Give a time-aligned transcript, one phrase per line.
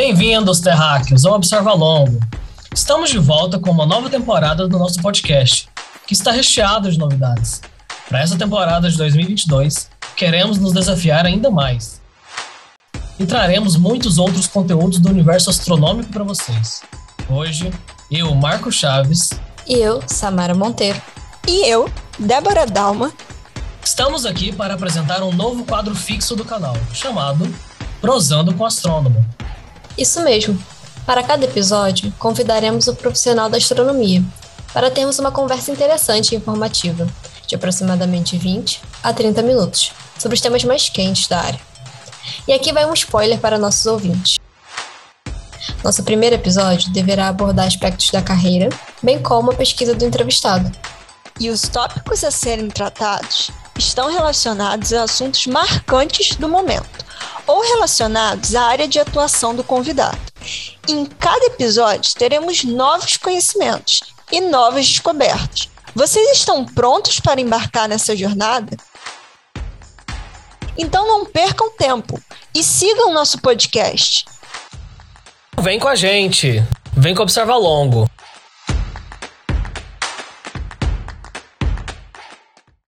[0.00, 2.20] Bem-vindos, terráqueos, ao Observa Longo.
[2.72, 5.68] Estamos de volta com uma nova temporada do nosso podcast,
[6.06, 7.60] que está recheado de novidades.
[8.08, 12.00] Para essa temporada de 2022, queremos nos desafiar ainda mais.
[13.18, 16.80] E traremos muitos outros conteúdos do universo astronômico para vocês.
[17.28, 17.68] Hoje,
[18.08, 19.30] eu, Marco Chaves.
[19.66, 21.02] E eu, Samara Monteiro.
[21.44, 23.12] E eu, Débora Dalma.
[23.82, 27.52] Estamos aqui para apresentar um novo quadro fixo do canal, chamado
[28.00, 29.26] Prosando com Astrônomo.
[29.98, 30.56] Isso mesmo.
[31.04, 34.22] Para cada episódio, convidaremos o profissional da astronomia
[34.72, 37.08] para termos uma conversa interessante e informativa,
[37.48, 41.60] de aproximadamente 20 a 30 minutos, sobre os temas mais quentes da área.
[42.46, 44.38] E aqui vai um spoiler para nossos ouvintes.
[45.82, 48.68] Nosso primeiro episódio deverá abordar aspectos da carreira,
[49.02, 50.70] bem como a pesquisa do entrevistado.
[51.40, 56.97] E os tópicos a serem tratados estão relacionados a assuntos marcantes do momento
[57.48, 60.18] ou relacionados à área de atuação do convidado.
[60.86, 65.68] Em cada episódio teremos novos conhecimentos e novas descobertas.
[65.94, 68.76] Vocês estão prontos para embarcar nessa jornada?
[70.76, 72.22] Então não percam tempo
[72.54, 74.26] e sigam nosso podcast.
[75.58, 76.62] Vem com a gente.
[76.92, 78.08] Vem com Observa Longo.